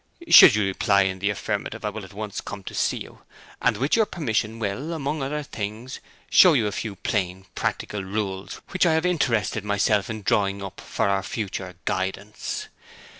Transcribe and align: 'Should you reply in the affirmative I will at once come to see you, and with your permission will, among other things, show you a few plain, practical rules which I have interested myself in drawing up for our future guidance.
'Should 0.27 0.55
you 0.55 0.65
reply 0.65 1.03
in 1.03 1.19
the 1.19 1.29
affirmative 1.29 1.85
I 1.85 1.89
will 1.91 2.03
at 2.03 2.11
once 2.11 2.41
come 2.41 2.63
to 2.63 2.73
see 2.73 2.97
you, 2.97 3.21
and 3.61 3.77
with 3.77 3.95
your 3.95 4.07
permission 4.07 4.57
will, 4.57 4.93
among 4.93 5.21
other 5.21 5.43
things, 5.43 5.99
show 6.27 6.53
you 6.53 6.65
a 6.65 6.71
few 6.71 6.95
plain, 6.95 7.45
practical 7.53 8.03
rules 8.03 8.61
which 8.69 8.87
I 8.87 8.93
have 8.95 9.05
interested 9.05 9.63
myself 9.63 10.09
in 10.09 10.23
drawing 10.23 10.63
up 10.63 10.81
for 10.81 11.07
our 11.07 11.21
future 11.21 11.75
guidance. 11.85 12.67